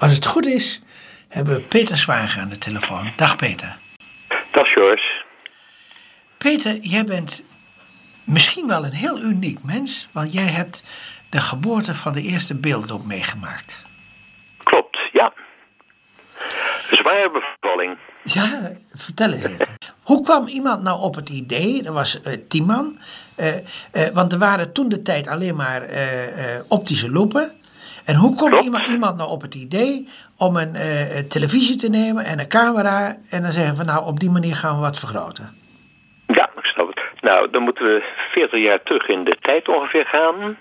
Als 0.00 0.14
het 0.14 0.26
goed 0.26 0.46
is, 0.46 0.82
hebben 1.28 1.54
we 1.54 1.60
Peter 1.60 1.96
Zwager 1.96 2.40
aan 2.40 2.48
de 2.48 2.58
telefoon. 2.58 3.12
Dag 3.16 3.36
Peter. 3.36 3.78
Dag 4.52 4.72
George. 4.72 5.24
Peter, 6.38 6.76
jij 6.76 7.04
bent 7.04 7.44
misschien 8.24 8.66
wel 8.66 8.84
een 8.84 8.92
heel 8.92 9.20
uniek 9.20 9.62
mens, 9.62 10.08
want 10.12 10.32
jij 10.32 10.46
hebt 10.46 10.82
de 11.30 11.40
geboorte 11.40 11.94
van 11.94 12.12
de 12.12 12.22
eerste 12.22 12.54
beelddoop 12.54 13.04
meegemaakt. 13.04 13.78
Klopt, 14.62 14.98
ja. 15.12 15.32
Zware 16.90 17.30
bevalling. 17.30 17.98
Ja, 18.24 18.72
vertel 18.92 19.32
eens 19.32 19.44
even. 19.44 19.66
Hoe 20.02 20.22
kwam 20.22 20.46
iemand 20.46 20.82
nou 20.82 21.00
op 21.00 21.14
het 21.14 21.28
idee, 21.28 21.82
dat 21.82 21.94
was 21.94 22.20
uh, 22.24 22.36
Tiemann, 22.48 23.00
uh, 23.36 23.56
uh, 23.56 24.08
want 24.12 24.32
er 24.32 24.38
waren 24.38 24.72
toen 24.72 24.88
de 24.88 25.02
tijd 25.02 25.26
alleen 25.26 25.56
maar 25.56 25.82
optische 26.68 27.10
loepen. 27.10 27.58
En 28.04 28.14
hoe 28.14 28.36
komt 28.36 28.64
iemand, 28.64 28.88
iemand 28.88 29.16
nou 29.16 29.30
op 29.30 29.42
het 29.42 29.54
idee 29.54 30.08
om 30.36 30.56
een 30.56 30.76
televisie 31.28 31.76
te 31.76 31.88
nemen 31.88 32.24
en 32.24 32.38
een 32.40 32.48
camera 32.48 33.16
en 33.30 33.42
dan 33.42 33.52
zeggen 33.52 33.76
van 33.76 33.86
nou 33.86 34.06
op 34.06 34.20
die 34.20 34.30
manier 34.30 34.56
gaan 34.56 34.74
we 34.74 34.80
wat 34.80 34.98
vergroten? 34.98 35.58
Ja, 36.26 36.50
ik 36.56 36.64
snap 36.64 36.88
het. 36.88 37.00
Nou, 37.20 37.50
dan 37.50 37.62
moeten 37.62 37.84
we 37.84 38.02
40 38.32 38.60
jaar 38.60 38.82
terug 38.82 39.08
in 39.08 39.24
de 39.24 39.36
tijd 39.40 39.68
ongeveer 39.68 40.06
gaan. 40.06 40.56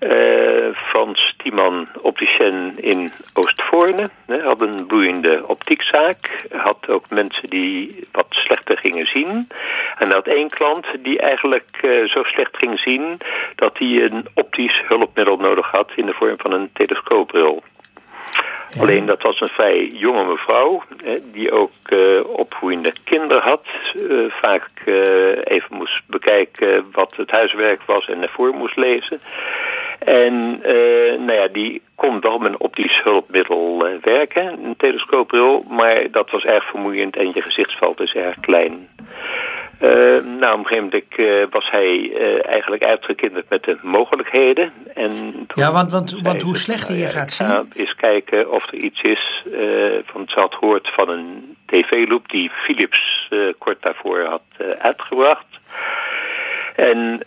Uh, 0.00 0.74
Frans 0.74 1.34
Tiemann, 1.36 1.88
opticien 2.00 2.74
in 2.76 3.12
Oostvoorne, 3.34 4.10
hè, 4.26 4.42
had 4.42 4.60
een 4.60 4.86
boeiende 4.86 5.42
optiekzaak. 5.46 6.46
Had 6.52 6.88
ook 6.88 7.10
mensen 7.10 7.50
die 7.50 8.06
wat 8.12 8.26
slechter 8.28 8.78
gingen 8.78 9.06
zien. 9.06 9.48
En 9.98 10.10
had 10.10 10.26
één 10.26 10.48
klant 10.48 10.86
die 10.98 11.18
eigenlijk 11.18 11.78
uh, 11.82 12.08
zo 12.08 12.22
slecht 12.22 12.56
ging 12.56 12.78
zien... 12.78 13.18
dat 13.54 13.78
hij 13.78 14.02
een 14.02 14.26
optisch 14.34 14.82
hulpmiddel 14.88 15.36
nodig 15.36 15.70
had 15.70 15.90
in 15.94 16.06
de 16.06 16.12
vorm 16.12 16.38
van 16.38 16.52
een 16.52 16.70
telescoopbril. 16.72 17.62
Ja. 18.70 18.80
Alleen 18.80 19.06
dat 19.06 19.22
was 19.22 19.40
een 19.40 19.48
vrij 19.48 19.86
jonge 19.86 20.24
mevrouw, 20.24 20.82
hè, 21.04 21.18
die 21.32 21.52
ook 21.52 21.72
uh, 21.88 22.20
opgroeiende 22.24 22.92
kinderen 23.04 23.42
had. 23.42 23.66
Uh, 23.94 24.30
vaak 24.30 24.70
uh, 24.84 24.96
even 25.44 25.76
moest 25.76 26.02
bekijken 26.06 26.88
wat 26.92 27.16
het 27.16 27.30
huiswerk 27.30 27.82
was 27.86 28.08
en 28.08 28.22
ervoor 28.22 28.54
moest 28.54 28.76
lezen. 28.76 29.20
En 30.04 30.58
nou 31.24 31.32
ja, 31.32 31.48
die 31.48 31.82
kon 31.94 32.20
wel 32.20 32.38
met 32.38 32.52
een 32.52 32.60
optisch 32.60 33.00
hulpmiddel 33.02 33.88
werken, 34.00 34.64
een 34.64 34.76
telescoopbril. 34.76 35.64
Maar 35.68 36.10
dat 36.10 36.30
was 36.30 36.44
erg 36.44 36.64
vermoeiend 36.64 37.16
en 37.16 37.30
je 37.34 37.42
gezichtsveld 37.42 38.00
is 38.00 38.14
erg 38.14 38.40
klein. 38.40 38.88
Uh, 39.82 39.90
nou, 40.40 40.52
op 40.52 40.58
een 40.58 40.66
gegeven 40.66 40.82
moment 40.84 41.04
uh, 41.16 41.44
was 41.50 41.70
hij 41.70 41.98
uh, 41.98 42.46
eigenlijk 42.46 42.84
uitgekinderd 42.84 43.48
met 43.48 43.64
de 43.64 43.78
mogelijkheden. 43.82 44.72
En 44.94 45.46
ja, 45.54 45.72
want, 45.72 45.90
want, 45.92 46.20
want 46.22 46.42
hoe 46.42 46.56
slechter 46.56 46.94
je 46.94 47.08
gaat 47.08 47.32
zien... 47.32 47.70
Is 47.72 47.94
kijken 47.94 48.50
of 48.50 48.72
er 48.72 48.74
iets 48.74 49.00
is, 49.00 49.46
van 50.04 50.22
ze 50.26 50.40
had 50.40 50.54
gehoord 50.54 50.90
van 50.94 51.08
een 51.08 51.56
tv-loop 51.66 52.28
die 52.28 52.50
Philips 52.50 53.28
kort 53.58 53.82
daarvoor 53.82 54.24
had 54.24 54.42
uitgebracht. 54.78 55.46
En 56.76 57.22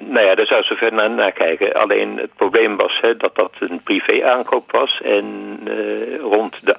nou 0.00 0.26
ja, 0.26 0.34
daar 0.34 0.46
zou 0.46 0.62
ze 0.62 0.74
verder 0.74 1.10
naar, 1.10 1.32
kijken. 1.32 1.72
Alleen 1.72 2.16
het 2.16 2.34
probleem 2.36 2.76
was 2.76 2.98
hè, 3.00 3.16
dat 3.16 3.34
dat 3.34 3.52
een 3.58 3.82
privé-aankoop 3.82 4.72
was 4.72 5.00
en 5.04 5.58
uh, 5.68 6.18
rond 6.20 6.56
de 6.62 6.76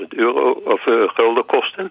8.500 0.00 0.08
euro 0.08 0.50
of 0.64 0.86
uh, 0.86 1.08
gulden 1.08 1.46
kostte. 1.46 1.90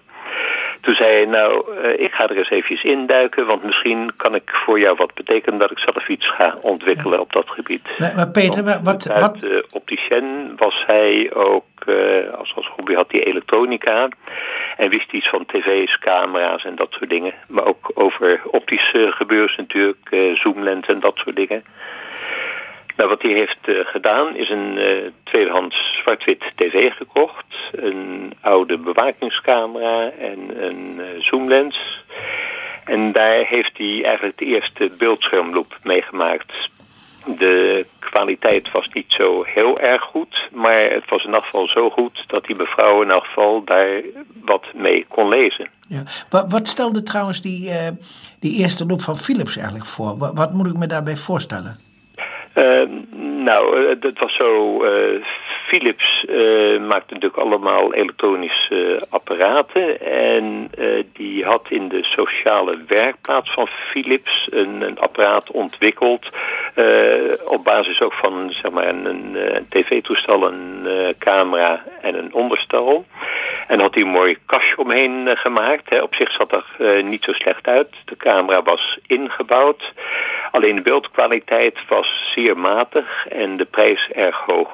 Toen 0.80 0.94
zei 0.94 1.12
hij, 1.12 1.24
nou, 1.24 1.76
uh, 1.84 2.00
ik 2.00 2.12
ga 2.12 2.28
er 2.28 2.36
eens 2.36 2.50
eventjes 2.50 2.82
induiken, 2.82 3.46
want 3.46 3.64
misschien 3.64 4.12
kan 4.16 4.34
ik 4.34 4.50
voor 4.50 4.80
jou 4.80 4.96
wat 4.96 5.14
betekenen 5.14 5.58
dat 5.58 5.70
ik 5.70 5.78
zelf 5.78 6.08
iets 6.08 6.30
ga 6.30 6.58
ontwikkelen 6.60 7.12
ja. 7.12 7.20
op 7.20 7.32
dat 7.32 7.48
gebied. 7.48 7.88
Maar, 7.98 8.12
maar 8.16 8.30
Peter, 8.30 8.64
want 8.64 8.84
wat... 8.84 9.10
Uit 9.10 9.20
wat... 9.20 9.44
Uh, 9.44 9.58
opticien 9.72 10.52
was 10.56 10.84
hij 10.86 11.30
ook, 11.34 11.66
uh, 11.86 12.34
als, 12.34 12.52
als 12.54 12.70
hobby 12.76 12.94
had 12.94 13.12
hij 13.12 13.24
elektronica 13.24 14.08
en 14.76 14.90
wist 14.90 15.12
iets 15.12 15.28
van 15.28 15.46
tv's, 15.46 15.98
camera's 15.98 16.64
en 16.64 16.76
dat 16.76 16.90
soort 16.90 17.10
dingen. 17.10 17.34
Maar 17.48 17.64
ook 17.64 17.90
over 17.94 18.40
optische 18.50 19.12
gebeuren 19.12 19.54
natuurlijk, 19.56 20.34
zoomlens 20.34 20.86
en 20.86 21.00
dat 21.00 21.16
soort 21.16 21.36
dingen. 21.36 21.64
Nou, 22.98 23.10
wat 23.10 23.22
hij 23.22 23.32
heeft 23.32 23.58
uh, 23.66 23.86
gedaan 23.86 24.36
is 24.36 24.50
een 24.50 24.76
uh, 24.76 25.10
tweedehands 25.24 25.76
zwart-wit 26.02 26.42
tv 26.54 26.90
gekocht. 26.92 27.46
Een 27.72 28.32
oude 28.40 28.78
bewakingscamera 28.78 30.10
en 30.10 30.64
een 30.64 30.96
uh, 30.98 31.04
zoomlens. 31.18 32.04
En 32.84 33.12
daar 33.12 33.44
heeft 33.46 33.76
hij 33.76 34.04
eigenlijk 34.04 34.38
de 34.38 34.44
eerste 34.44 34.90
beeldschermloop 34.98 35.78
meegemaakt. 35.82 36.52
De 37.24 37.86
kwaliteit 37.98 38.70
was 38.70 38.88
niet 38.92 39.12
zo 39.12 39.42
heel 39.44 39.78
erg 39.80 40.02
goed, 40.02 40.48
maar 40.52 40.80
het 40.80 41.08
was 41.08 41.24
in 41.24 41.34
elk 41.34 41.44
geval 41.44 41.68
zo 41.68 41.90
goed 41.90 42.24
dat 42.26 42.44
die 42.44 42.56
mevrouw 42.56 43.02
in 43.02 43.10
elk 43.10 43.66
daar 43.66 44.02
wat 44.44 44.64
mee 44.74 45.06
kon 45.08 45.28
lezen. 45.28 45.68
Ja. 45.88 46.02
Wat, 46.30 46.52
wat 46.52 46.68
stelde 46.68 47.02
trouwens 47.02 47.40
die, 47.40 47.70
die 48.38 48.58
eerste 48.58 48.86
loop 48.86 49.02
van 49.02 49.16
Philips 49.16 49.56
eigenlijk 49.56 49.86
voor? 49.86 50.16
Wat 50.34 50.52
moet 50.52 50.66
ik 50.66 50.76
me 50.76 50.86
daarbij 50.86 51.16
voorstellen? 51.16 51.87
Uh, 52.58 52.82
nou, 53.44 53.98
dat 53.98 54.18
was 54.18 54.36
zo. 54.36 54.84
Uh, 54.84 55.24
Philips 55.66 56.24
uh, 56.28 56.80
maakte 56.80 57.14
natuurlijk 57.14 57.42
allemaal 57.42 57.94
elektronische 57.94 59.06
apparaten. 59.08 60.00
En 60.00 60.70
die 61.12 61.44
had 61.44 61.66
in 61.68 61.88
de 61.88 62.04
sociale 62.04 62.78
werkplaats 62.86 63.52
van 63.52 63.66
Philips 63.66 64.48
een, 64.50 64.82
een 64.82 64.98
apparaat 64.98 65.50
ontwikkeld. 65.50 66.28
op 67.44 67.64
basis 67.64 68.00
ook 68.00 68.12
van 68.12 68.52
zeg 68.62 68.72
maar, 68.72 68.88
een, 68.88 69.04
een, 69.04 69.56
een 69.56 69.66
tv-toestel, 69.68 70.46
een 70.46 70.86
camera 71.18 71.84
en 72.02 72.14
een 72.14 72.34
onderstel. 72.34 73.04
En 73.68 73.80
had 73.80 73.94
hij 73.94 74.02
een 74.02 74.10
mooi 74.10 74.38
kastje 74.46 74.78
omheen 74.78 75.36
gemaakt. 75.36 75.90
Hè. 75.90 75.98
Op 76.02 76.14
zich 76.14 76.32
zat 76.32 76.52
er 76.52 77.04
niet 77.04 77.24
zo 77.24 77.32
slecht 77.32 77.66
uit. 77.66 77.88
De 78.04 78.16
camera 78.16 78.62
was 78.62 78.98
ingebouwd. 79.06 79.92
Alleen 80.50 80.74
de 80.74 80.82
beeldkwaliteit 80.82 81.78
was 81.88 82.32
zeer 82.34 82.58
matig 82.58 83.26
en 83.26 83.56
de 83.56 83.64
prijs 83.64 84.08
erg 84.14 84.36
hoog. 84.46 84.70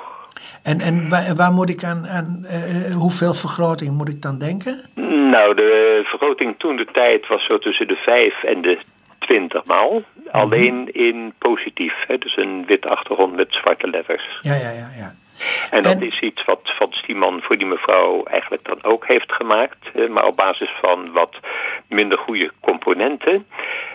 En, 0.63 0.81
en 0.81 1.09
waar, 1.09 1.35
waar 1.37 1.53
moet 1.53 1.71
ik 1.71 1.85
aan, 1.85 2.07
aan 2.07 2.45
uh, 2.45 2.95
hoeveel 2.95 3.35
vergroting 3.35 3.91
moet 3.91 4.09
ik 4.09 4.23
dan 4.23 4.39
denken? 4.39 4.91
Nou, 5.31 5.55
de 5.55 6.01
vergroting 6.05 6.55
toen 6.59 6.77
de 6.77 6.89
tijd 6.93 7.27
was 7.27 7.47
zo 7.47 7.59
tussen 7.59 7.89
de 7.89 7.97
5 7.97 8.43
en 8.43 8.63
de 8.63 8.79
20 9.19 9.65
maal. 9.65 9.91
-hmm. 9.93 10.29
Alleen 10.31 10.93
in 10.93 11.33
positief, 11.39 11.95
hè, 12.07 12.19
dus 12.19 12.37
een 12.37 12.65
wit 12.67 12.87
achtergrond 12.87 13.37
met 13.37 13.47
zwarte 13.51 13.89
letters. 13.89 14.39
Ja, 14.43 14.55
ja, 14.55 14.71
ja. 14.71 14.89
ja. 14.97 15.15
En 15.71 15.83
dat 15.83 16.01
en... 16.01 16.07
is 16.07 16.21
iets 16.21 16.45
wat 16.45 16.61
Van 16.65 16.93
Stieman 16.93 17.43
voor 17.43 17.57
die 17.57 17.67
mevrouw 17.67 18.23
eigenlijk 18.23 18.65
dan 18.65 18.79
ook 18.83 19.07
heeft 19.07 19.33
gemaakt. 19.33 20.09
Maar 20.09 20.27
op 20.27 20.37
basis 20.37 20.71
van 20.83 21.13
wat 21.13 21.37
minder 21.89 22.19
goede 22.19 22.51
componenten. 22.61 23.47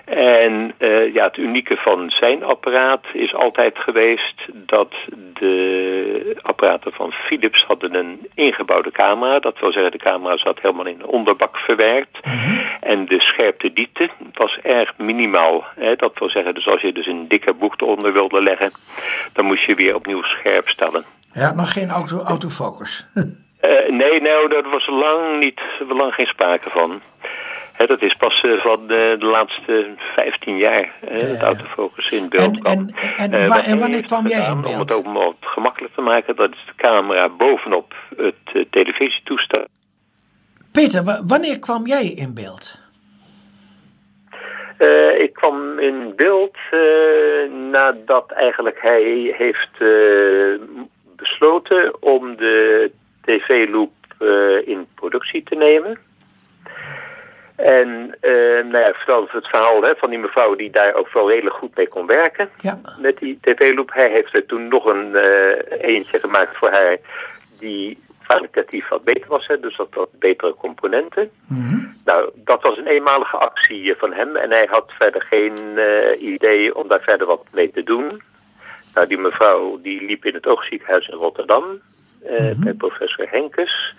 En 0.05 0.73
uh, 0.79 1.13
ja, 1.13 1.23
het 1.23 1.37
unieke 1.37 1.75
van 1.75 2.09
zijn 2.09 2.43
apparaat 2.43 3.05
is 3.13 3.33
altijd 3.33 3.77
geweest 3.77 4.41
dat 4.53 4.93
de 5.33 6.37
apparaten 6.41 6.91
van 6.91 7.11
Philips 7.11 7.63
hadden 7.63 7.95
een 7.95 8.27
ingebouwde 8.33 8.91
camera. 8.91 9.39
Dat 9.39 9.59
wil 9.59 9.71
zeggen, 9.71 9.91
de 9.91 9.97
camera 9.97 10.37
zat 10.37 10.59
helemaal 10.61 10.85
in 10.85 10.97
de 10.97 11.07
onderbak 11.07 11.57
verwerkt. 11.57 12.25
Mm 12.25 12.31
-hmm. 12.31 12.61
En 12.79 13.05
de 13.05 13.21
scherpte 13.21 13.73
diepte 13.73 14.09
was 14.33 14.59
erg 14.63 14.93
minimaal. 14.97 15.65
Hè? 15.75 15.95
Dat 15.95 16.19
wil 16.19 16.29
zeggen, 16.29 16.53
dus 16.53 16.67
als 16.67 16.81
je 16.81 16.91
dus 16.91 17.07
een 17.07 17.27
dikke 17.27 17.53
boek 17.53 17.81
eronder 17.81 18.13
wilde 18.13 18.43
leggen, 18.43 18.71
dan 19.33 19.45
moest 19.45 19.65
je 19.65 19.75
weer 19.75 19.95
opnieuw 19.95 20.23
scherp 20.23 20.69
stellen. 20.69 21.05
Ja, 21.33 21.53
nog 21.53 21.73
geen 21.73 21.89
auto, 21.89 22.21
autofocus. 22.23 23.07
uh, 23.15 23.23
nee, 24.01 24.21
nou, 24.21 24.49
daar 24.49 24.69
was 24.69 24.87
lang, 24.87 25.39
niet, 25.39 25.61
lang 25.87 26.13
geen 26.13 26.27
sprake 26.27 26.69
van. 26.69 27.01
Dat 27.87 28.01
is 28.01 28.13
pas 28.13 28.43
uh, 28.43 28.61
van 28.61 28.87
de, 28.87 29.15
de, 29.19 29.25
laatste 29.25 29.95
15 30.15 30.57
jaar, 30.57 30.93
uh, 31.11 31.21
ja, 31.21 31.27
het 31.27 31.41
autofocus 31.41 32.11
in 32.11 32.29
beeld 32.29 32.63
en, 32.63 32.63
en, 32.63 32.93
en, 33.17 33.31
en, 33.33 33.47
wa 33.47 33.65
en 33.65 33.79
wanneer 33.79 34.03
kwam 34.03 34.27
jij 34.27 34.49
in 34.49 34.61
beeld? 34.61 34.73
Om 34.73 34.79
het 34.79 34.91
ook 34.91 35.35
gemakkelijk 35.39 35.93
te 35.93 36.01
maken, 36.01 36.35
dat 36.35 36.51
is 36.51 36.63
de 36.65 36.73
camera 36.75 37.29
bovenop 37.29 37.93
het 38.17 38.71
televisietoestel. 38.71 39.65
Peter, 40.71 41.23
wanneer 41.27 41.59
kwam 41.59 41.87
jij 41.87 42.05
in 42.05 42.33
beeld? 42.33 42.79
Uh, 44.79 45.19
ik 45.19 45.33
kwam 45.33 45.79
in 45.79 46.13
beeld 46.15 46.57
uh, 46.71 47.51
nadat 47.71 48.31
eigenlijk 48.31 48.81
hij 48.81 49.35
heeft 49.37 49.79
uh, 49.79 50.59
besloten 51.19 52.01
om 52.01 52.35
de 52.35 52.91
tv-loop 53.21 53.91
in 54.65 54.87
productie 54.95 55.43
te 55.43 55.55
nemen. 55.55 55.97
En 57.55 58.15
nou 58.69 58.77
ja, 58.77 58.93
vooral 58.93 59.27
het 59.31 59.47
verhaal 59.47 59.81
hè, 59.81 59.95
van 59.95 60.09
die 60.09 60.19
mevrouw 60.19 60.55
die 60.55 60.69
daar 60.69 60.93
ook 60.93 61.13
wel 61.13 61.29
redelijk 61.29 61.55
goed 61.55 61.77
mee 61.77 61.87
kon 61.87 62.05
werken. 62.05 62.49
Ja. 62.61 62.79
Met 62.99 63.17
die 63.17 63.37
tv-loop. 63.41 63.93
Hij 63.93 64.09
heeft 64.09 64.35
er 64.35 64.45
toen 64.45 64.67
nog 64.67 64.85
een 64.85 65.15
eentje 65.79 66.19
gemaakt 66.19 66.57
voor 66.57 66.69
haar 66.69 66.97
die 67.57 67.97
kwalitatief 68.29 68.87
wat 68.87 69.03
beter 69.03 69.29
was, 69.29 69.47
hè, 69.47 69.59
dus 69.59 69.77
dat 69.77 69.87
wat 69.93 70.09
betere 70.19 70.53
componenten. 70.53 71.31
Mm 71.47 71.69
-hmm. 71.69 71.97
Nou, 72.05 72.29
dat 72.35 72.61
was 72.61 72.77
een 72.77 72.87
eenmalige 72.87 73.37
actie 73.37 73.95
van 73.95 74.13
hem 74.13 74.35
en 74.35 74.49
hij 74.49 74.67
had 74.69 74.91
verder 74.97 75.21
geen 75.21 75.53
uh, 75.75 76.21
idee 76.21 76.75
om 76.75 76.87
daar 76.87 77.01
verder 77.01 77.27
wat 77.27 77.45
mee 77.51 77.71
te 77.71 77.83
doen. 77.83 78.21
Nou, 78.93 79.07
die 79.07 79.17
mevrouw 79.17 79.79
die 79.81 80.05
liep 80.05 80.25
in 80.25 80.33
het 80.33 80.47
oogziekenhuis 80.47 81.07
in 81.07 81.17
Rotterdam 81.17 81.63
mhm. 82.23 82.63
bij 82.63 82.73
professor 82.73 83.27
Henkes. 83.29 83.95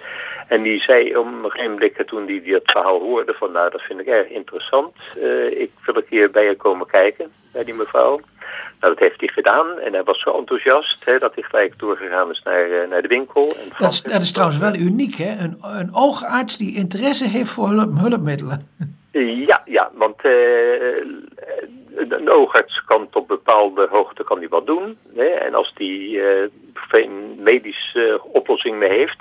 En 0.48 0.62
die 0.62 0.80
zei 0.80 1.16
om 1.16 1.44
een 1.44 1.50
gegeven 1.50 1.72
moment, 1.72 2.06
toen 2.06 2.26
hij 2.26 2.42
dat 2.44 2.62
verhaal 2.64 3.00
hoorde, 3.00 3.32
van 3.32 3.52
nou 3.52 3.70
dat 3.70 3.80
vind 3.80 4.00
ik 4.00 4.06
erg 4.06 4.28
interessant. 4.28 4.96
ik 5.50 5.70
wil 5.84 5.96
een 5.96 6.06
keer 6.08 6.30
bij 6.30 6.44
je 6.44 6.56
komen 6.56 6.86
kijken, 6.86 7.30
bij 7.52 7.64
die 7.64 7.74
mevrouw. 7.74 8.20
Nou, 8.80 8.94
dat 8.94 8.98
heeft 8.98 9.20
hij 9.20 9.28
gedaan 9.28 9.78
en 9.78 9.92
hij 9.92 10.02
was 10.02 10.20
zo 10.20 10.38
enthousiast 10.38 11.04
hè, 11.04 11.18
dat 11.18 11.34
hij 11.34 11.42
gelijk 11.42 11.78
doorgegaan 11.78 12.30
is 12.30 12.42
naar, 12.44 12.68
uh, 12.68 12.88
naar 12.88 13.02
de 13.02 13.08
winkel. 13.08 13.56
En 13.56 13.68
dat, 13.78 13.92
is, 13.92 14.02
dat 14.02 14.22
is 14.22 14.32
trouwens 14.32 14.60
wel 14.60 14.74
uniek, 14.74 15.14
hè? 15.14 15.44
Een, 15.44 15.56
een 15.60 15.94
oogarts 15.94 16.58
die 16.58 16.76
interesse 16.76 17.28
heeft 17.28 17.50
voor 17.50 17.68
hulp, 17.68 17.98
hulpmiddelen. 17.98 18.68
Ja, 19.46 19.62
ja, 19.64 19.90
want 19.94 20.24
uh, 20.24 20.32
een 22.08 22.30
oogarts 22.30 22.84
kan 22.84 23.08
tot 23.10 23.26
bepaalde 23.26 23.88
hoogte 23.90 24.24
kan 24.24 24.38
die 24.38 24.48
wat 24.48 24.66
doen. 24.66 24.98
Hè? 25.14 25.24
En 25.24 25.54
als 25.54 25.72
die 25.74 26.16
uh, 26.16 26.48
geen 26.74 27.36
medische 27.38 28.20
oplossing 28.22 28.78
meer 28.78 28.90
heeft, 28.90 29.16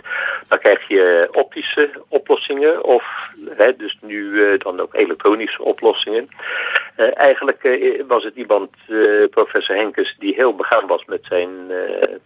dan 0.48 0.60
krijg 0.60 0.88
je 0.88 1.28
optische 1.32 1.90
oplossingen 2.08 2.84
of 2.84 3.04
hè, 3.50 3.76
dus 3.76 3.98
nu 4.02 4.18
uh, 4.18 4.60
dan 4.60 4.80
ook 4.80 4.96
elektronische 4.96 5.64
oplossingen. 5.64 6.30
Uh, 6.98 7.18
eigenlijk 7.18 7.80
was 8.08 8.24
het 8.24 8.36
iemand, 8.36 8.70
professor 9.30 9.76
Henkes, 9.76 10.16
die 10.20 10.34
heel 10.34 10.56
begaan 10.56 10.88
was 10.88 11.06
met 11.06 11.22
zijn 11.24 11.50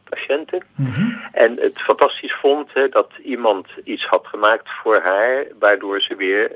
patiënten. 0.10 0.64
Mm 0.76 0.86
-hmm. 0.86 1.22
En 1.32 1.58
het 1.60 1.82
fantastisch 1.82 2.34
vond 2.34 2.70
hè, 2.74 2.90
dat 2.90 3.10
iemand 3.24 3.68
iets 3.84 4.06
had 4.06 4.28
gemaakt 4.28 4.70
voor 4.82 5.00
haar, 5.00 5.46
waardoor 5.60 6.02
ze 6.02 6.16
weer 6.16 6.52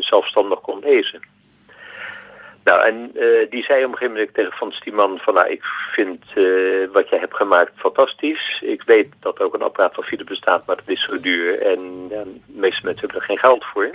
zelfstandig 0.00 0.60
kon 0.60 0.78
lezen. 0.80 1.20
Nou, 2.70 2.82
en 2.82 3.10
uh, 3.14 3.50
die 3.50 3.64
zei 3.64 3.84
op 3.84 3.90
een 3.90 3.96
gegeven 3.96 4.12
moment 4.12 4.34
tegen 4.34 4.52
Van 4.52 4.72
Stieman 4.72 5.18
van, 5.18 5.34
nou, 5.34 5.48
ik 5.50 5.62
vind 5.92 6.24
uh, 6.34 6.88
wat 6.92 7.08
jij 7.08 7.18
hebt 7.18 7.36
gemaakt 7.36 7.72
fantastisch. 7.76 8.62
Ik 8.64 8.82
weet 8.82 9.08
dat 9.20 9.40
ook 9.40 9.54
een 9.54 9.62
apparaat 9.62 9.94
van 9.94 10.04
Philips 10.04 10.28
bestaat, 10.28 10.66
maar 10.66 10.76
dat 10.76 10.88
is 10.88 11.04
zo 11.04 11.20
duur 11.20 11.62
en 11.62 12.06
ja, 12.10 12.22
de 12.24 12.40
meeste 12.46 12.80
mensen 12.84 13.00
hebben 13.00 13.20
er 13.20 13.26
geen 13.26 13.38
geld 13.38 13.64
voor. 13.64 13.90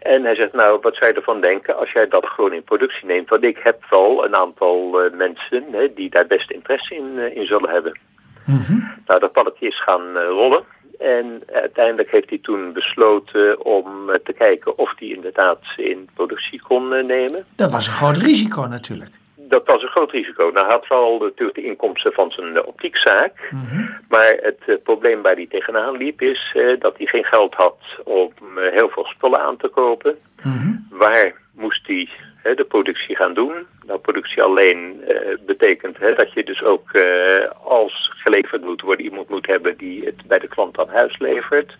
En 0.00 0.24
hij 0.24 0.34
zegt, 0.34 0.52
nou, 0.52 0.78
wat 0.82 0.94
zou 0.96 1.10
je 1.10 1.16
ervan 1.16 1.40
denken 1.40 1.76
als 1.76 1.92
jij 1.92 2.08
dat 2.08 2.26
gewoon 2.26 2.52
in 2.52 2.62
productie 2.62 3.06
neemt? 3.06 3.28
Want 3.28 3.44
ik 3.44 3.58
heb 3.62 3.84
wel 3.90 4.24
een 4.24 4.34
aantal 4.34 5.04
uh, 5.04 5.12
mensen 5.12 5.64
hè, 5.72 5.94
die 5.94 6.10
daar 6.10 6.26
best 6.26 6.50
interesse 6.50 6.94
in, 6.94 7.34
in 7.34 7.46
zullen 7.46 7.70
hebben. 7.70 7.98
Mm 8.44 8.62
-hmm. 8.66 8.94
Nou, 9.06 9.20
dat 9.20 9.32
palletje 9.32 9.66
is 9.66 9.82
gaan 9.82 10.18
rollen. 10.18 10.64
En 10.98 11.42
uiteindelijk 11.52 12.10
heeft 12.10 12.28
hij 12.28 12.38
toen 12.42 12.72
besloten 12.72 13.64
om 13.64 13.86
te 14.24 14.32
kijken 14.32 14.78
of 14.78 14.92
hij 14.98 15.08
inderdaad 15.08 15.60
in 15.76 16.08
productie 16.14 16.62
kon 16.62 16.88
nemen. 16.88 17.44
Dat 17.56 17.70
was 17.70 17.86
een 17.86 17.92
groot 17.92 18.16
risico 18.16 18.66
natuurlijk. 18.66 19.10
Dat 19.36 19.66
was 19.66 19.82
een 19.82 19.88
groot 19.88 20.10
risico. 20.10 20.50
Nou 20.50 20.66
had 20.70 20.86
wel 20.88 21.18
natuurlijk 21.18 21.58
de 21.58 21.64
inkomsten 21.64 22.12
van 22.12 22.30
zijn 22.30 22.64
optiekzaak. 22.64 23.48
Mm 23.50 23.66
-hmm. 23.70 23.96
Maar 24.08 24.36
het 24.40 24.82
probleem 24.82 25.22
waar 25.22 25.34
hij 25.34 25.46
tegenaan 25.46 25.96
liep 25.96 26.22
is 26.22 26.56
dat 26.78 26.96
hij 26.96 27.06
geen 27.06 27.24
geld 27.24 27.54
had 27.54 27.78
om 28.04 28.32
heel 28.70 28.88
veel 28.88 29.04
spullen 29.04 29.40
aan 29.40 29.56
te 29.56 29.68
kopen. 29.68 30.18
Mm 30.42 30.52
-hmm. 30.52 30.86
Waar 30.90 31.34
moest 31.52 31.86
hij 31.86 32.08
de 32.54 32.64
productie 32.68 33.16
gaan 33.16 33.34
doen. 33.34 33.52
Nou, 33.88 34.00
productie 34.00 34.42
alleen 34.42 35.04
uh, 35.08 35.36
betekent 35.46 35.98
hè, 35.98 36.14
dat 36.14 36.32
je 36.32 36.44
dus 36.44 36.62
ook 36.62 36.92
uh, 36.92 37.50
als 37.62 38.10
geleverd 38.14 38.64
moet 38.64 38.80
worden 38.80 39.04
iemand 39.04 39.28
moet 39.28 39.46
hebben 39.46 39.76
die 39.76 40.04
het 40.04 40.26
bij 40.26 40.38
de 40.38 40.48
klant 40.48 40.78
aan 40.78 40.88
huis 40.88 41.18
levert. 41.18 41.76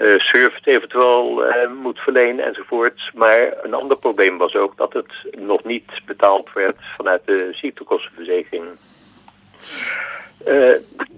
Uh, 0.00 0.18
service 0.18 0.70
eventueel 0.70 1.44
moet 1.82 1.98
verlenen 1.98 2.44
enzovoort. 2.44 3.10
Maar 3.14 3.52
een 3.62 3.74
ander 3.74 3.96
probleem 3.96 4.38
was 4.38 4.54
ook 4.54 4.76
dat 4.76 4.92
het 4.92 5.12
nog 5.38 5.64
niet 5.64 5.90
betaald 6.06 6.52
werd 6.52 6.76
vanuit 6.96 7.22
de 7.24 7.48
ziektekostenverzekering. 7.52 8.64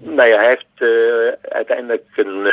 nou 0.01 0.29
ja, 0.29 0.37
hij 0.37 0.47
heeft 0.47 0.91
uiteindelijk 1.41 2.05
een, 2.15 2.51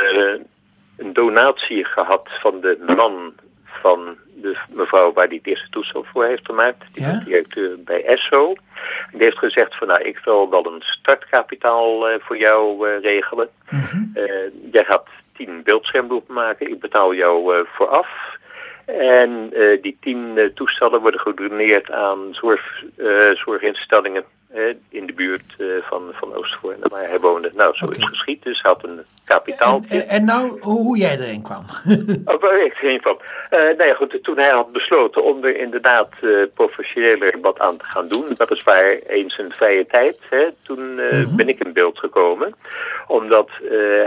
een 0.97 1.13
donatie 1.13 1.85
gehad 1.85 2.29
van 2.41 2.61
de 2.61 2.77
man 2.95 3.33
van 3.63 4.17
de 4.43 4.57
mevrouw 4.69 5.13
waar 5.13 5.29
die 5.29 5.37
het 5.37 5.47
eerste 5.47 5.69
toestel 5.69 6.03
voor 6.03 6.25
heeft 6.25 6.45
gemaakt. 6.45 6.83
Die 6.91 7.03
ja? 7.03 7.21
directeur 7.25 7.83
bij 7.83 8.05
ESSO. 8.05 8.53
Die 9.11 9.23
heeft 9.23 9.37
gezegd 9.37 9.77
van 9.77 9.87
nou 9.87 10.01
ik 10.01 10.19
wil 10.23 10.49
wel 10.49 10.65
een 10.65 10.81
startkapitaal 10.81 12.09
uh, 12.09 12.15
voor 12.19 12.37
jou 12.37 12.89
uh, 12.89 13.01
regelen. 13.01 13.49
Mm 13.69 13.79
-hmm. 13.79 14.11
uh, 14.15 14.23
jij 14.71 14.83
gaat 14.83 15.07
tien 15.37 15.63
beeldschermbeelden 15.63 16.33
maken. 16.33 16.69
Ik 16.69 16.79
betaal 16.79 17.13
jou 17.13 17.65
vooraf. 17.75 18.07
En 18.85 19.53
die 19.81 19.97
tien 20.01 20.51
toestellen 20.55 21.01
worden 21.01 21.19
gedoneerd 21.19 21.91
aan 21.91 22.19
zorg, 22.31 22.83
zorginstellingen 23.33 24.23
in 24.89 25.05
de 25.05 25.13
buurt 25.13 25.55
van, 25.81 26.01
van 26.13 26.35
Oostvoorn, 26.35 26.77
waar 26.81 27.07
hij 27.07 27.19
woonde. 27.19 27.51
Nou, 27.53 27.75
zo 27.75 27.85
okay. 27.85 27.97
is 27.97 28.07
geschied. 28.07 28.43
Dus 28.43 28.61
hij 28.61 28.71
had 28.71 28.83
een 28.83 29.05
kapitaal. 29.25 29.81
En, 29.87 30.07
en, 30.07 30.25
nou, 30.25 30.59
hoe 30.61 30.97
jij 30.97 31.19
erin 31.19 31.41
kwam? 31.41 31.65
oh, 32.25 32.41
waar 32.41 32.65
ik 32.65 32.81
erin 32.81 33.01
kwam. 33.01 33.17
Uh, 33.51 33.59
nou 33.59 33.83
ja, 33.83 33.93
goed, 33.93 34.19
toen 34.21 34.37
hij 34.37 34.49
had 34.49 34.71
besloten 34.71 35.23
om 35.23 35.43
er 35.43 35.57
inderdaad 35.57 36.09
uh, 36.21 36.45
professioneler 36.53 37.39
wat 37.41 37.59
aan 37.59 37.77
te 37.77 37.85
gaan 37.85 38.07
doen, 38.07 38.25
dat 38.37 38.51
is 38.51 38.63
waar 38.63 38.91
eens 38.91 39.37
een 39.37 39.51
vrije 39.51 39.85
tijd, 39.85 40.17
hè, 40.29 40.47
toen 40.63 40.97
uh, 40.97 41.09
-hmm. 41.09 41.35
ben 41.35 41.49
ik 41.49 41.63
in 41.63 41.73
beeld 41.73 41.99
gekomen. 41.99 42.55
Omdat 43.07 43.49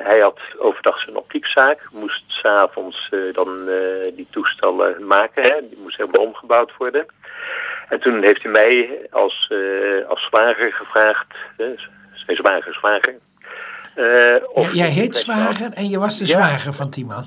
hij 0.03 0.19
had 0.21 0.41
overdag 0.59 1.01
zijn 1.01 1.17
optiekzaak, 1.17 1.89
moest 1.93 2.23
s'avonds 2.27 3.11
dan 3.33 3.69
die 4.15 4.27
toestellen 4.31 5.07
maken, 5.07 5.43
hè, 5.43 5.69
die 5.69 5.79
moest 5.83 5.97
helemaal 5.97 6.27
omgebouwd 6.27 6.73
worden. 6.79 7.07
En 7.89 8.01
toen 8.01 8.23
heeft 8.23 8.43
hij 8.43 8.53
mij 8.53 9.07
als, 9.11 9.53
als 10.09 10.27
zwager 10.27 10.73
gevraagd, 10.73 11.35
zijn 12.13 12.37
zwager, 12.37 12.75
zwager, 12.75 13.15
uh, 13.97 14.73
jij 14.75 14.89
heet 14.89 15.17
Zwager 15.17 15.73
en 15.73 15.89
je 15.89 15.99
was 15.99 16.19
de 16.19 16.27
ja, 16.27 16.33
zwager 16.33 16.73
van 16.73 16.91
Tiemann. 16.91 17.25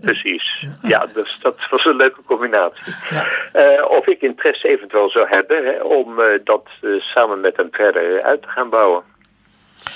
precies. 0.00 0.66
Ja, 0.82 1.06
dus 1.14 1.38
dat 1.42 1.56
was 1.70 1.84
een 1.84 1.96
leuke 1.96 2.22
combinatie. 2.26 2.94
Ja. 3.10 3.26
Uh, 3.54 3.90
of 3.90 4.06
ik 4.06 4.20
interesse 4.20 4.68
eventueel 4.68 5.10
zou 5.10 5.26
hebben 5.28 5.64
hè, 5.64 5.82
om 5.82 6.20
uh, 6.20 6.26
dat 6.44 6.68
samen 6.98 7.40
met 7.40 7.56
hem 7.56 7.68
verder 7.70 8.22
uit 8.22 8.42
te 8.42 8.48
gaan 8.48 8.68
bouwen. 8.68 9.02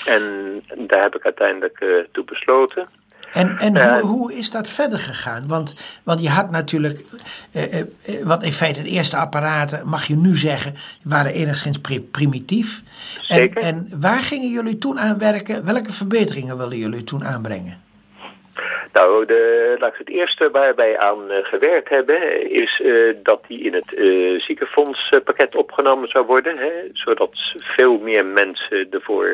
En 0.05 0.21
daar 0.77 1.01
heb 1.01 1.15
ik 1.15 1.23
uiteindelijk 1.23 2.05
toe 2.11 2.23
besloten. 2.23 2.89
En, 3.33 3.57
en 3.57 3.91
hoe, 3.91 4.01
hoe 4.01 4.33
is 4.33 4.51
dat 4.51 4.69
verder 4.69 4.99
gegaan? 4.99 5.47
Want, 5.47 5.75
want 6.03 6.21
je 6.21 6.29
had 6.29 6.51
natuurlijk, 6.51 6.99
eh, 7.53 7.79
eh, 7.79 7.85
wat 8.23 8.43
in 8.43 8.51
feite 8.51 8.83
de 8.83 8.89
eerste 8.89 9.17
apparaten, 9.17 9.87
mag 9.87 10.07
je 10.07 10.15
nu 10.15 10.37
zeggen, 10.37 10.75
waren 11.03 11.33
enigszins 11.33 11.79
primitief. 12.11 12.81
Zeker. 13.21 13.61
En, 13.61 13.67
en 13.67 14.01
waar 14.01 14.21
gingen 14.21 14.49
jullie 14.49 14.77
toen 14.77 14.99
aan 14.99 15.17
werken? 15.17 15.65
Welke 15.65 15.93
verbeteringen 15.93 16.57
wilden 16.57 16.77
jullie 16.77 17.03
toen 17.03 17.23
aanbrengen? 17.23 17.81
Nou, 18.93 19.25
de, 19.25 19.75
laat 19.79 19.91
ik 19.91 19.97
het 19.97 20.09
eerste 20.09 20.49
waar 20.51 20.75
wij 20.75 20.97
aan 20.97 21.31
uh, 21.31 21.37
gewerkt 21.41 21.89
hebben, 21.89 22.51
is 22.51 22.79
uh, 22.83 23.15
dat 23.23 23.43
die 23.47 23.59
in 23.59 23.73
het 23.73 23.91
uh, 23.91 24.39
ziekenfondspakket 24.39 25.55
opgenomen 25.55 26.07
zou 26.07 26.25
worden. 26.25 26.57
Hè, 26.57 26.71
zodat 26.93 27.31
veel 27.57 27.97
meer 27.97 28.25
mensen 28.25 28.87
ervoor 28.89 29.27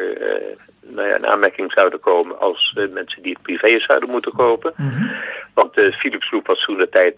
nou 0.89 1.07
ja, 1.07 1.15
in 1.15 1.27
aanmerking 1.27 1.71
zouden 1.71 1.99
komen 1.99 2.39
als 2.39 2.77
mensen 2.91 3.21
die 3.21 3.33
het 3.33 3.41
privé 3.41 3.79
zouden 3.79 4.09
moeten 4.09 4.31
kopen. 4.31 4.73
Mm 4.75 4.89
-hmm. 4.89 5.11
Want 5.53 5.73
de 5.73 5.91
Philips 5.91 6.31
Loop 6.31 6.47
was 6.47 6.63
toen 6.63 6.77
de 6.77 6.89
tijd 6.89 7.15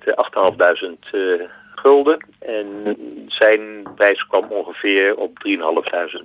8.500 1.45 1.59
gulden 1.75 2.25
en 2.39 2.97
zijn 3.27 3.59
prijs 3.95 4.27
kwam 4.27 4.45
ongeveer 4.49 5.15
op 5.15 5.37
3.500 5.47 6.23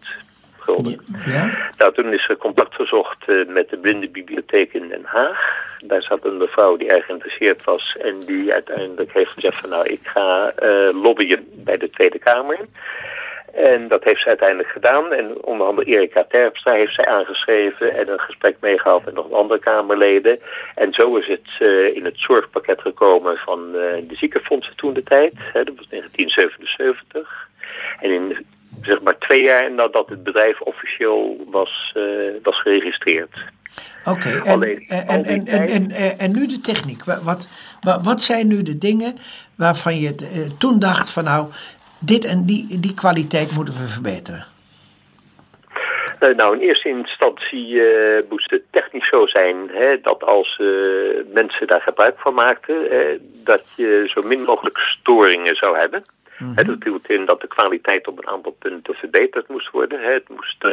gulden. 0.59 1.01
Ja. 1.27 1.71
Nou, 1.79 1.95
toen 1.95 2.13
is 2.13 2.29
er 2.29 2.37
contact 2.37 2.75
gezocht 2.75 3.29
uh, 3.29 3.47
met 3.47 3.69
de 3.69 3.77
blindenbibliotheek 3.77 4.73
in 4.73 4.89
Den 4.89 5.05
Haag. 5.05 5.65
Daar 5.79 6.03
zat 6.03 6.25
een 6.25 6.37
mevrouw 6.37 6.77
die 6.77 6.89
erg 6.89 7.05
geïnteresseerd 7.07 7.65
was 7.65 7.97
en 8.01 8.21
die 8.21 8.53
uiteindelijk 8.53 9.13
heeft 9.13 9.31
gezegd 9.31 9.61
van 9.61 9.71
nou, 9.71 9.87
ik 9.87 10.01
ga 10.03 10.53
lobbyen 10.93 11.49
bij 11.53 11.77
de 11.77 11.91
Tweede 11.91 12.19
Kamer. 12.19 12.59
En 13.55 13.89
dat 13.89 14.05
heeft 14.05 14.21
ze 14.21 14.29
uiteindelijk 14.29 14.69
gedaan. 14.69 15.13
En 15.13 15.45
onder 15.45 15.67
andere 15.67 15.87
Erika 15.87 16.25
Terpstra 16.29 16.73
heeft 16.73 16.95
zij 16.95 17.07
aangeschreven 17.07 17.97
en 17.97 18.09
een 18.09 18.21
gesprek 18.21 18.57
meegehad 18.61 19.05
met 19.05 19.15
nog 19.15 19.33
andere 19.33 19.61
Kamerleden. 19.61 20.41
En 20.75 20.93
zo 20.93 21.17
is 21.17 21.27
het 21.27 21.49
uh, 21.59 21.97
in 21.97 22.05
het 22.05 22.19
zorgpakket 22.19 22.81
gekomen 22.81 23.37
van 23.37 23.61
uh, 23.67 23.75
de 24.09 24.17
ziekenfondsen 24.17 24.77
toen 24.77 24.93
de 24.93 25.03
tijd. 25.03 25.33
Hè, 25.37 25.65
dat 25.65 25.77
was 25.77 25.89
1977. 25.89 27.49
En 28.01 28.11
in 28.11 28.47
zeg 28.83 29.01
maar 29.01 29.19
twee 29.19 29.43
jaar 29.43 29.73
nadat 29.73 30.09
het 30.09 30.23
bedrijf 30.23 30.61
officieel 30.61 31.47
was, 31.51 31.95
uh, 31.97 32.33
was 32.43 32.61
geregistreerd. 32.61 33.35
Oké, 34.05 34.41
okay, 34.51 34.77
en, 34.87 35.25
en, 35.25 35.25
en, 35.25 35.47
en, 35.47 35.91
en, 35.91 36.19
en, 36.19 36.33
nu 36.33 36.47
de 36.47 36.61
techniek. 36.61 37.05
Wat, 37.05 37.23
wat, 37.23 37.49
wat 38.03 38.23
zijn 38.23 38.47
nu 38.47 38.63
de 38.63 38.79
dingen 38.79 39.17
waarvan 39.57 39.99
je 39.99 40.15
toen 40.59 40.79
dacht 40.79 41.11
van 41.11 41.25
nou, 41.25 41.47
dit 42.07 42.25
en 42.25 42.45
die, 42.45 42.81
die 42.81 42.95
kwaliteit 42.95 43.55
moeten 43.57 43.75
we 43.75 43.87
verbeteren? 43.87 44.45
Uh, 46.21 46.37
nou, 46.37 46.57
in 46.57 46.61
eerste 46.61 46.89
instantie 46.89 47.67
uh, 47.67 48.23
moest 48.29 48.51
het 48.51 48.63
technisch 48.71 49.09
zo 49.09 49.27
zijn 49.27 49.57
hè, 49.73 50.01
dat 50.01 50.25
als 50.25 50.59
uh, 50.63 50.69
mensen 51.33 51.67
daar 51.67 51.81
gebruik 51.81 52.19
van 52.19 52.35
maakten, 52.35 52.77
dat 53.45 53.65
je 53.77 54.11
zo 54.15 54.23
min 54.23 54.43
mogelijk 54.43 54.79
storingen 54.79 55.57
zou 55.57 55.79
hebben. 55.79 56.05
Mm 56.39 56.55
dat 56.55 56.83
hield 56.85 57.11
in 57.11 57.25
dat 57.25 57.41
de 57.41 57.47
kwaliteit 57.47 58.07
op 58.07 58.19
een 58.19 58.29
aantal 58.29 58.57
punten 58.59 58.95
verbeterd 58.95 59.49
moest 59.49 59.71
worden. 59.71 60.13
Het 60.13 60.29
moest 60.29 60.65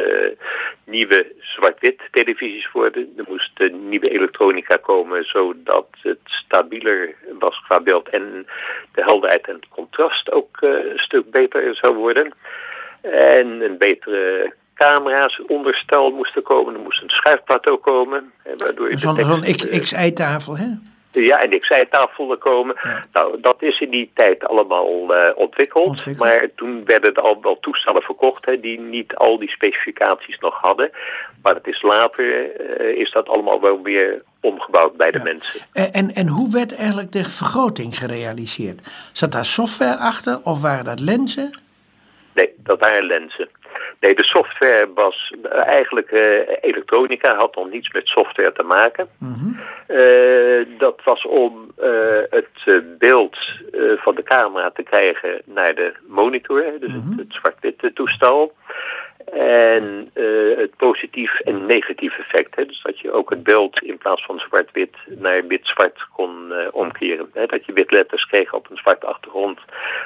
nieuwe 0.84 1.32
zwart-wit 1.40 2.00
televisies 2.10 2.72
worden. 2.72 3.12
Er 3.16 3.24
moest 3.28 3.50
nieuwe 3.88 4.08
elektronica 4.08 4.76
komen 4.76 5.24
zodat 5.24 5.86
het 6.02 6.18
stabieler 6.24 7.14
was 7.38 7.60
qua 7.60 7.80
beeld. 7.80 8.08
En 8.08 8.46
de 8.92 9.02
helderheid 9.02 9.46
en 9.46 9.54
het 9.54 9.68
contrast 9.68 10.32
ook 10.32 10.56
een 10.60 10.98
stuk 10.98 11.30
beter 11.30 11.76
zou 11.76 11.94
worden. 11.94 12.32
En 13.00 13.46
een 13.60 13.78
betere 13.78 14.52
camera's, 14.74 15.42
onderstel 15.46 16.10
moesten 16.10 16.42
komen. 16.42 16.74
Er 16.74 16.80
moest 16.80 17.02
een 17.02 17.10
schuifplateau 17.10 17.78
komen. 17.78 18.32
Zo'n 18.94 19.24
zo 19.24 19.40
XI-tafel, 19.40 20.56
hè? 20.56 20.66
Ja, 21.22 21.42
en 21.42 21.58
XI-tafel 21.58 22.36
komen. 22.36 22.76
Nou, 23.12 23.40
dat 23.40 23.62
is 23.62 23.80
in 23.80 23.90
die 23.90 24.10
tijd 24.14 24.44
allemaal 24.44 25.14
uh, 25.14 25.28
ontwikkeld, 25.34 26.18
Maar 26.18 26.48
toen 26.56 26.84
werden 26.84 27.14
er 27.14 27.22
al 27.22 27.38
wel 27.42 27.58
toestellen 27.60 28.02
verkocht 28.02 28.44
hè, 28.46 28.60
die 28.60 28.80
niet 28.80 29.14
al 29.14 29.38
die 29.38 29.50
specificaties 29.50 30.38
nog 30.38 30.60
hadden. 30.60 30.90
Maar 31.42 31.54
het 31.54 31.66
is 31.66 31.82
later, 31.82 32.24
uh, 32.80 32.98
is 32.98 33.12
dat 33.12 33.28
allemaal 33.28 33.60
wel 33.60 33.82
weer 33.82 34.22
omgebouwd 34.40 34.96
bij 34.96 35.10
de 35.10 35.22
mensen. 35.22 35.60
En, 35.72 35.92
en, 35.92 36.10
en 36.10 36.28
hoe 36.28 36.50
werd 36.50 36.76
eigenlijk 36.76 37.12
de 37.12 37.24
vergroting 37.24 37.98
gerealiseerd? 37.98 38.80
Zat 39.12 39.32
daar 39.32 39.44
software 39.44 39.96
achter 39.96 40.40
of 40.44 40.60
waren 40.60 40.84
dat 40.84 41.00
lenzen? 41.00 41.58
Nee, 42.34 42.50
dat 42.56 42.80
waren 42.80 43.06
lenzen. 43.06 43.48
Nee, 44.00 44.14
de 44.14 44.24
software 44.24 44.88
was 44.94 45.34
eh, 45.42 45.66
eigenlijk 45.66 46.10
uh, 46.10 46.20
elektronica, 46.60 47.36
had 47.36 47.54
nog 47.54 47.70
niets 47.70 47.92
met 47.92 48.06
software 48.06 48.52
te 48.52 48.62
maken. 48.62 49.08
Mhm. 49.18 49.48
Eh, 49.86 50.78
dat 50.78 51.00
was 51.04 51.26
om 51.26 51.72
het 52.30 52.98
beeld 52.98 53.36
van 53.96 54.14
de 54.14 54.22
camera 54.22 54.70
te 54.70 54.82
krijgen 54.82 55.42
naar 55.44 55.74
de 55.74 55.92
monitor, 56.06 56.62
dus 56.80 56.92
het, 56.92 57.04
mhm. 57.04 57.18
het 57.18 57.32
zwart-witte 57.32 57.92
toestel. 57.92 58.52
En 59.32 60.10
uh, 60.14 60.56
het 60.56 60.76
positief 60.76 61.40
en 61.40 61.66
negatief 61.66 62.18
effect. 62.18 62.56
Hè? 62.56 62.66
Dus 62.66 62.82
dat 62.82 63.00
je 63.00 63.12
ook 63.12 63.30
het 63.30 63.42
beeld 63.42 63.82
in 63.82 63.98
plaats 63.98 64.24
van 64.24 64.38
zwart-wit 64.38 64.96
naar 65.06 65.46
wit-zwart 65.46 66.06
kon 66.12 66.30
uh, 66.50 66.56
omkeren. 66.72 67.30
Hè? 67.32 67.46
Dat 67.46 67.66
je 67.66 67.72
witletters 67.72 68.26
kreeg 68.26 68.52
op 68.52 68.70
een 68.70 68.76
zwarte 68.76 69.06
achtergrond. 69.06 69.58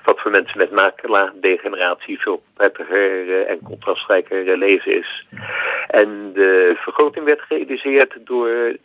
Wat 0.04 0.20
voor 0.20 0.30
mensen 0.30 0.58
met 0.58 0.70
macula-degeneratie 0.70 2.20
veel 2.20 2.42
prettiger 2.54 3.24
uh, 3.24 3.50
en 3.50 3.58
contrastrijker 3.64 4.58
lezen 4.58 4.98
is. 4.98 5.26
En 5.88 6.30
de 6.34 6.74
vergroting 6.76 7.24
werd 7.24 7.40
gerealiseerd 7.40 8.16
door 8.24 8.76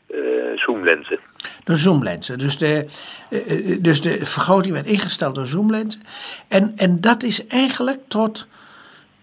zoomlenzen. 0.56 1.20
Door 1.64 1.78
zoomlenzen. 1.78 2.40
Dus 2.40 2.58
de, 2.58 2.86
dus 3.82 4.02
de 4.02 4.26
vergroting 4.26 4.74
werd 4.74 4.88
ingesteld 4.88 5.36
door 5.36 5.48
zoomlenzen. 5.48 6.02
En, 6.50 6.74
en 6.76 7.02
dat 7.02 7.24
is 7.24 7.48
eigenlijk 7.48 8.00
tot 8.08 8.48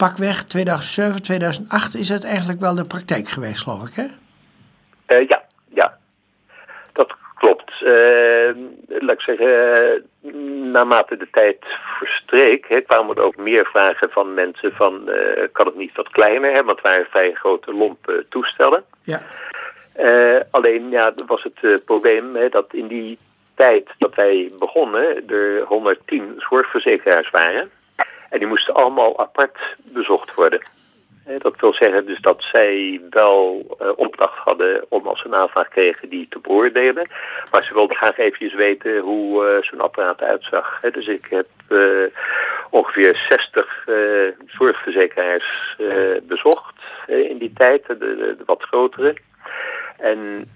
pakweg 0.00 0.44
2007, 0.44 1.22
2008 1.22 1.94
is 1.94 2.08
het 2.08 2.24
eigenlijk 2.24 2.60
wel 2.60 2.74
de 2.74 2.84
praktijk 2.84 3.28
geweest, 3.28 3.62
geloof 3.62 3.88
ik, 3.88 3.94
hè? 3.94 4.06
Uh, 5.16 5.28
ja, 5.28 5.42
ja. 5.68 5.98
Dat 6.92 7.14
klopt. 7.34 7.72
Uh, 7.80 8.50
laat 8.88 9.18
ik 9.18 9.20
zeggen, 9.20 9.50
naarmate 10.72 11.16
de 11.16 11.28
tijd 11.32 11.58
verstreek, 11.98 12.68
hè, 12.68 12.80
kwamen 12.80 13.16
er 13.16 13.22
ook 13.22 13.36
meer 13.36 13.66
vragen 13.66 14.10
van 14.10 14.34
mensen 14.34 14.72
van, 14.72 15.02
uh, 15.06 15.46
kan 15.52 15.66
het 15.66 15.76
niet 15.76 15.96
wat 15.96 16.08
kleiner, 16.08 16.50
hè, 16.52 16.64
want 16.64 16.70
het 16.70 16.80
waren 16.80 17.06
vrij 17.10 17.32
grote 17.32 17.72
lompe 17.74 18.26
toestellen. 18.28 18.84
Ja. 19.02 19.22
alleen, 20.50 20.90
ja, 20.90 21.12
was 21.26 21.42
het 21.42 21.84
probleem 21.84 22.36
hè, 22.36 22.48
dat 22.48 22.74
in 22.74 22.86
die 22.86 23.18
tijd 23.54 23.88
dat 23.98 24.14
wij 24.14 24.52
begonnen, 24.58 25.28
er 25.28 25.64
110 25.64 26.34
zorgverzekeraars 26.38 27.30
waren. 27.30 27.70
En 28.30 28.38
die 28.38 28.48
moesten 28.48 28.74
allemaal 28.74 29.18
apart 29.18 29.58
bezocht 29.82 30.34
worden. 30.34 30.60
Dat 31.38 31.60
wil 31.60 31.72
zeggen 31.72 32.06
dus 32.06 32.20
dat 32.20 32.42
zij 32.52 33.00
wel 33.10 33.66
uh, 33.82 33.88
opdracht 33.96 34.38
hadden 34.38 34.84
om 34.88 35.06
als 35.06 35.20
ze 35.20 35.26
een 35.26 35.34
aanvraag 35.34 35.68
kregen 35.68 36.08
die 36.08 36.26
te 36.28 36.38
beoordelen. 36.38 37.08
Maar 37.50 37.64
ze 37.64 37.74
wilden 37.74 37.96
graag 37.96 38.18
eventjes 38.18 38.54
weten 38.54 38.98
hoe 38.98 39.44
uh, 39.44 39.62
zo'n 39.62 39.80
apparaat 39.80 40.22
uitzag. 40.22 40.80
Dus 40.92 41.06
ik 41.06 41.26
heb 41.30 41.46
uh, 41.68 42.04
ongeveer 42.70 43.26
60 43.28 43.84
zorgverzekeraars 44.46 45.76
bezocht 46.22 46.74
in 47.06 47.38
die 47.38 47.52
tijd, 47.52 47.86
de, 47.86 47.98
de, 47.98 48.36
wat 48.46 48.62
grotere. 48.62 49.16
En 49.96 50.50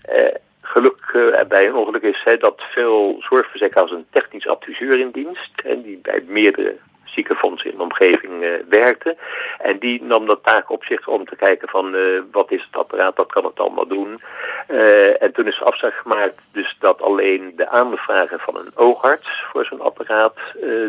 geluk 0.63 1.33
bij 1.49 1.67
een 1.67 1.75
ongeluk 1.75 2.03
is 2.03 2.25
dat 2.39 2.63
veel 2.73 3.17
zorgverzekeraars 3.19 3.91
een 3.91 4.07
technisch 4.11 4.49
adviseur 4.49 5.01
in 5.01 5.11
dienst. 5.11 5.61
En 5.65 5.83
die 5.83 5.99
bij 6.03 6.25
meerdere 6.27 6.77
ziekenfondsen 7.15 7.71
in 7.71 7.77
de 7.77 7.83
omgeving 7.83 8.43
uh, 8.43 8.51
werkte. 8.69 9.17
En 9.59 9.79
die 9.79 10.03
nam 10.03 10.27
dat 10.27 10.43
taak 10.43 10.71
op 10.71 10.85
zich 10.85 11.09
om 11.09 11.25
te 11.25 11.37
kijken 11.37 11.69
van 11.69 11.95
uh, 11.95 12.23
wat 12.33 12.51
is 12.51 12.63
het 12.71 12.81
apparaat, 12.81 13.17
wat 13.17 13.33
kan 13.33 13.45
het 13.45 13.61
allemaal 13.61 13.87
doen. 13.87 14.21
Uh, 14.69 15.23
en 15.23 15.33
toen 15.33 15.47
is 15.47 15.63
afspraak 15.63 15.95
gemaakt 15.95 16.39
dus 16.53 16.77
dat 16.79 17.03
alleen 17.03 17.53
de 17.57 17.69
aanvragen 17.69 18.39
van 18.39 18.57
een 18.57 18.71
oogarts 18.75 19.29
voor 19.53 19.65
zo'n 19.65 19.81
apparaat 19.81 20.37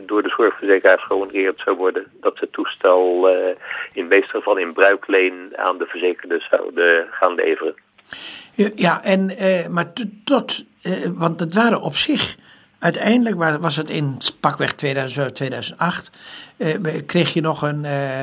door 0.01 0.23
de 0.23 0.33
zorgverzekeraars 0.37 1.03
gehonoreerd 1.03 1.61
zou 1.65 1.75
worden. 1.77 2.11
Dat 2.21 2.37
ze 2.37 2.43
het 2.43 2.53
toestel 2.53 3.29
in 3.93 4.07
meeste 4.07 4.29
geval 4.29 4.57
in 4.57 4.73
bruikleen 4.73 5.53
aan 5.55 5.77
de 5.77 5.85
verzekerden 5.85 6.41
zouden 6.49 7.07
gaan 7.11 7.35
leveren. 7.35 7.75
Ja, 8.75 9.03
en, 9.03 9.31
maar 9.71 9.93
tot, 10.23 10.65
want 11.15 11.39
het 11.39 11.53
waren 11.53 11.81
op 11.81 11.95
zich 11.95 12.35
Uiteindelijk 12.85 13.59
was 13.61 13.75
het 13.75 13.89
in 13.89 14.17
pakweg 14.39 14.73
2007, 14.73 15.33
2008, 15.33 16.09
eh, 16.57 17.01
kreeg 17.05 17.33
je 17.33 17.41
nog 17.41 17.61
een, 17.61 17.85
eh, 17.85 18.21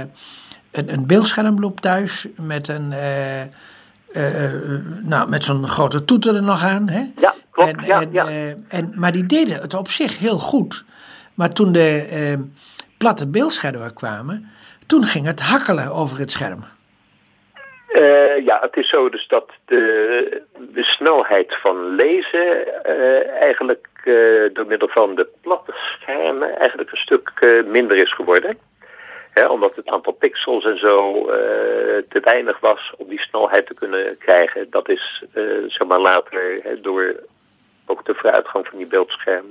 een, 0.70 0.92
een 0.92 1.06
beeldschermloop 1.06 1.80
thuis 1.80 2.26
met 2.36 2.68
een... 2.68 2.92
Eh, 2.92 3.40
nou, 5.02 5.28
met 5.28 5.44
zo'n 5.44 5.68
grote 5.68 6.04
toeter 6.04 6.34
er 6.34 6.42
nog 6.42 6.62
aan. 6.62 6.88
Hè? 6.88 7.04
Ja, 7.20 7.34
klopt. 7.50 7.70
En, 7.70 7.84
ja, 8.12 8.26
en, 8.26 8.64
en, 8.68 8.92
maar 8.94 9.12
die 9.12 9.26
deden 9.26 9.60
het 9.60 9.74
op 9.74 9.90
zich 9.90 10.18
heel 10.18 10.38
goed. 10.38 10.84
Maar 11.34 11.52
toen 11.52 11.72
de 11.72 12.38
platte 12.96 13.26
beeldschermen 13.26 13.94
kwamen, 13.94 14.48
toen 14.86 15.06
ging 15.06 15.26
het 15.26 15.40
hakkelen 15.40 15.92
over 15.92 16.18
het 16.18 16.30
scherm. 16.30 16.64
Uh, 18.02 18.44
ja, 18.44 18.58
het 18.60 18.76
is 18.76 18.88
zo 18.88 19.08
dus 19.08 19.26
dat 19.28 19.50
de, 19.64 20.42
de 20.58 20.82
snelheid 20.82 21.56
van 21.60 21.94
lezen 21.94 22.66
uh, 22.86 23.28
eigenlijk 23.28 23.88
uh, 24.04 24.50
door 24.52 24.66
middel 24.66 24.88
van 24.88 25.14
de 25.14 25.28
platte 25.40 25.72
schermen 25.74 26.58
eigenlijk 26.58 26.90
een 26.90 26.96
stuk 26.96 27.30
minder 27.66 27.96
is 27.96 28.14
geworden. 28.14 28.58
omdat 29.48 29.76
het 29.76 29.88
aantal 29.88 30.12
pixels 30.12 30.64
en 30.64 30.78
zo 30.78 31.26
te 32.08 32.20
weinig 32.20 32.60
was 32.60 32.92
om 32.96 33.08
die 33.08 33.20
snelheid 33.20 33.66
te 33.66 33.74
kunnen 33.74 34.18
krijgen. 34.18 34.66
Dat 34.70 34.88
is 34.88 35.24
zeg 35.66 35.86
maar 35.86 36.00
later 36.00 36.62
door 36.82 37.14
ook 37.86 38.04
de 38.04 38.14
vooruitgang 38.14 38.66
van 38.66 38.78
die 38.78 38.86
beeldscherm, 38.86 39.46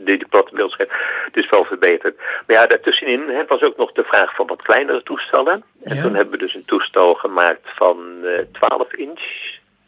die 0.00 0.28
platte 0.28 0.54
beeldscherm, 0.54 0.88
dus 1.32 1.50
wel 1.50 1.64
verbeterd. 1.64 2.16
Maar 2.46 2.56
ja, 2.56 2.66
daartussenin 2.66 3.28
hè, 3.28 3.44
was 3.46 3.62
ook 3.62 3.76
nog 3.76 3.92
de 3.92 4.04
vraag 4.04 4.34
van 4.34 4.46
wat 4.46 4.62
kleinere 4.62 5.02
toestellen. 5.02 5.64
En 5.84 6.02
toen 6.02 6.14
hebben 6.14 6.38
we 6.38 6.44
dus 6.44 6.54
een 6.54 6.64
toestel 6.64 7.14
gemaakt 7.14 7.68
van 7.74 7.98
uh, 8.22 8.38
eh, 8.38 8.46
12 8.52 8.92
inch. 8.94 9.22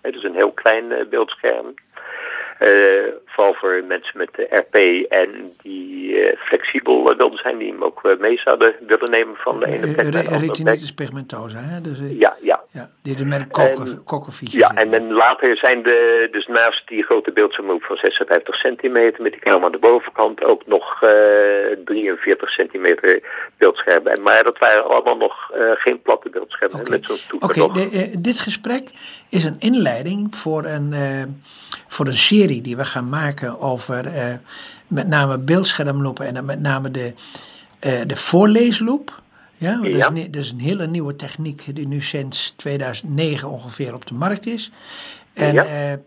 Hè, 0.03 0.11
dus 0.11 0.23
een 0.23 0.35
heel 0.35 0.53
klein 0.53 0.91
uh, 0.91 1.07
beeldscherm. 1.11 1.75
Uh, 2.61 3.13
vooral 3.35 3.55
voor 3.55 3.85
mensen 3.89 4.19
met 4.19 4.29
de 4.35 4.47
RP 4.51 4.75
en 5.11 5.55
die 5.63 5.95
uh, 6.09 6.37
flexibel 6.37 7.13
uh, 7.13 7.17
wilden 7.17 7.39
zijn, 7.39 7.59
die 7.59 7.73
hem 7.73 7.85
ook 7.85 8.17
mee 8.19 8.39
zouden 8.39 8.75
willen 8.87 9.11
nemen 9.11 9.37
van 9.37 9.61
de 9.61 9.67
ene 9.67 9.79
plek 9.79 9.97
naar 9.97 10.11
de 10.11 10.19
andere 10.19 10.39
Retinitis 10.39 10.93
pigmentosa, 10.93 11.59
hè? 11.59 11.81
Dus, 11.81 11.99
ja, 12.19 12.37
ja. 12.41 12.63
ja. 12.71 12.91
Die 13.03 13.17
de 13.17 13.25
merk 13.25 13.53
kokkenvisie. 14.05 14.59
Ja, 14.59 14.75
en 14.75 14.91
dan 14.91 15.13
later 15.13 15.57
zijn 15.57 15.83
de, 15.83 16.29
dus 16.31 16.47
naast 16.47 16.89
die 16.89 17.03
grote 17.03 17.33
beeldscherm 17.33 17.81
van 17.81 17.97
56 17.97 18.55
centimeter 18.55 19.23
met 19.23 19.33
die 19.33 19.41
knop 19.41 19.65
aan 19.65 19.73
de 19.73 19.79
bovenkant 19.79 20.45
ook 20.45 20.67
nog 20.67 20.99
43 21.85 22.51
centimeter 22.51 23.23
beeldschermen. 23.59 24.23
Maar 24.23 24.45
dat 24.45 24.59
waren 24.59 24.89
allemaal 24.89 25.17
nog 25.17 25.51
geen 25.75 26.03
platte 26.03 26.31
beeldschermen 26.31 26.81
okay. 26.81 26.91
met 26.91 27.05
zo'n 27.05 27.41
Oké, 27.41 27.61
okay, 27.61 28.15
dit 28.19 28.39
gesprek 28.39 28.91
is 29.31 29.45
een 29.45 29.57
inleiding 29.59 30.35
voor 30.35 30.65
een, 30.65 30.95
voor 31.87 32.07
een 32.07 32.13
serie 32.13 32.61
die 32.61 32.77
we 32.77 32.85
gaan 32.85 33.09
maken 33.09 33.24
over 33.59 34.07
uh, 34.07 34.35
met 34.87 35.09
name 35.09 35.39
beeldschermlopen 35.39 36.27
en 36.27 36.35
dan 36.35 36.45
met 36.45 36.61
name 36.61 36.91
de, 36.91 37.15
uh, 37.81 38.01
de 38.07 38.17
voorleesloop. 38.17 39.23
Ja, 39.57 39.77
dat. 39.77 40.13
Is, 40.15 40.27
dat, 40.31 40.43
is, 40.43 40.51
een 40.51 40.61
hele 40.61 40.87
nieuwe 40.87 41.17
techniek 41.17 41.75
die 41.75 41.87
nu 41.87 42.03
sinds 42.03 42.53
2009 42.57 43.49
ongeveer 43.49 43.95
op 43.95 44.07
de 44.07 44.15
markt 44.15 44.47
is. 44.47 44.71
En 45.33 45.55
ja. 45.55 45.91
uh, 45.93 45.99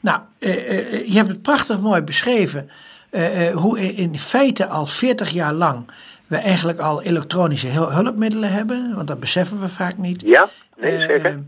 nou, 0.00 0.20
je 0.38 1.12
hebt 1.12 1.28
het 1.28 1.42
prachtig 1.42 1.80
mooi 1.80 2.02
beschreven 2.02 2.70
hoe 3.54 3.94
in 3.94 4.18
feite 4.18 4.66
al 4.66 4.86
40 4.86 5.30
jaar 5.30 5.52
lang 5.52 5.84
we 6.26 6.36
eigenlijk 6.36 6.78
al 6.78 7.02
elektronische 7.02 7.68
hulpmiddelen 7.68 8.52
hebben, 8.52 8.92
want 8.94 9.08
dat 9.08 9.20
beseffen 9.20 9.60
we 9.60 9.68
vaak 9.68 9.98
niet. 9.98 10.22
Ja, 10.24 10.50
nee, 10.76 11.00
zeker. 11.00 11.42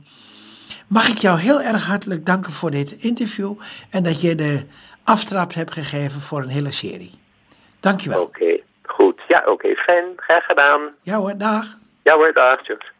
Mag 0.87 1.09
ik 1.09 1.19
jou 1.19 1.39
heel 1.39 1.61
erg 1.63 1.87
hartelijk 1.87 2.27
danken 2.27 2.53
voor 2.53 2.71
dit 2.71 2.93
interview 2.93 3.55
en 3.91 4.03
dat 4.03 4.21
je 4.21 4.35
de 4.35 4.63
aftrap 5.05 5.55
hebt 5.55 5.73
gegeven 5.73 6.21
voor 6.21 6.43
een 6.43 6.49
hele 6.49 6.73
serie. 6.73 7.11
Dankjewel. 7.81 8.23
Oké, 8.23 8.61
goed. 8.83 9.21
Ja, 9.29 9.43
oké, 9.47 9.75
fijn. 9.75 10.05
Graag 10.17 10.45
gedaan. 10.45 10.81
Ja 11.03 11.17
hoor, 11.17 11.39
dag. 11.39 11.65
Ja 12.03 12.15
hoor, 12.15 12.33
dag. 12.33 12.63
Tjus. 12.63 12.93